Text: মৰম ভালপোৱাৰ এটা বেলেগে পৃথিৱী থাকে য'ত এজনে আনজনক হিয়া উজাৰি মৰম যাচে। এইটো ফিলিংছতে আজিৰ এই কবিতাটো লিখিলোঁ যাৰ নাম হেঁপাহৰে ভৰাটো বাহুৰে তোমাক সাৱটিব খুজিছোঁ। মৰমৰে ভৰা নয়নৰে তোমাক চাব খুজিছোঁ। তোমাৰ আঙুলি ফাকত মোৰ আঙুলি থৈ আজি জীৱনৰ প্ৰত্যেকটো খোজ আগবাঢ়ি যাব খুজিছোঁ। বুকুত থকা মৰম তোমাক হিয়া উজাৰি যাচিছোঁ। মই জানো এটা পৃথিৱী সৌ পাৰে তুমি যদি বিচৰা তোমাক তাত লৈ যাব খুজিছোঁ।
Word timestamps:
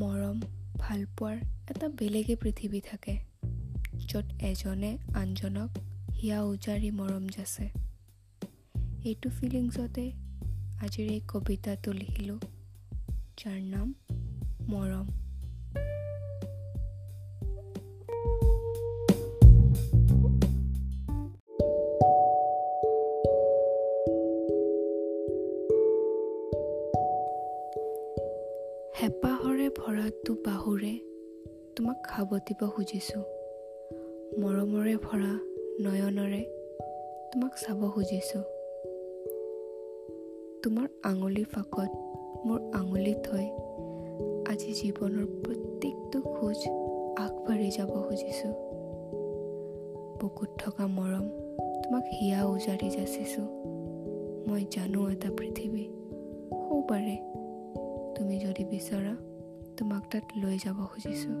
মৰম 0.00 0.38
ভালপোৱাৰ 0.78 1.36
এটা 1.70 1.88
বেলেগে 1.98 2.34
পৃথিৱী 2.36 2.80
থাকে 2.80 3.14
য'ত 4.08 4.26
এজনে 4.42 4.90
আনজনক 5.14 5.70
হিয়া 6.18 6.38
উজাৰি 6.42 6.90
মৰম 6.90 7.24
যাচে। 7.36 7.66
এইটো 9.08 9.28
ফিলিংছতে 9.30 10.04
আজিৰ 10.84 11.06
এই 11.12 11.20
কবিতাটো 11.28 11.92
লিখিলোঁ 11.92 12.38
যাৰ 13.38 13.58
নাম 13.64 13.88
হেঁপাহৰে 29.00 29.68
ভৰাটো 29.68 30.34
বাহুৰে 30.46 31.00
তোমাক 31.76 31.98
সাৱটিব 32.06 32.60
খুজিছোঁ। 32.68 33.22
মৰমৰে 34.38 34.96
ভৰা 34.96 35.34
নয়নৰে 35.80 36.42
তোমাক 37.32 37.52
চাব 37.54 37.80
খুজিছোঁ। 37.90 38.42
তোমাৰ 40.62 40.88
আঙুলি 41.02 41.44
ফাকত 41.44 41.90
মোৰ 42.46 42.60
আঙুলি 42.74 43.14
থৈ 43.14 43.46
আজি 44.52 44.70
জীৱনৰ 44.72 45.26
প্ৰত্যেকটো 45.44 46.18
খোজ 46.20 46.58
আগবাঢ়ি 47.18 47.70
যাব 47.70 47.90
খুজিছোঁ। 47.90 48.52
বুকুত 50.20 50.50
থকা 50.58 50.86
মৰম 50.86 51.26
তোমাক 51.84 52.04
হিয়া 52.04 52.44
উজাৰি 52.44 52.88
যাচিছোঁ। 52.90 53.48
মই 54.48 54.66
জানো 54.70 55.10
এটা 55.10 55.30
পৃথিৱী 55.30 55.84
সৌ 56.50 56.82
পাৰে 56.88 57.16
তুমি 57.18 57.47
যদি 58.58 58.70
বিচৰা 58.74 59.14
তোমাক 59.78 60.02
তাত 60.10 60.24
লৈ 60.36 60.56
যাব 60.58 60.78
খুজিছোঁ। 60.90 61.34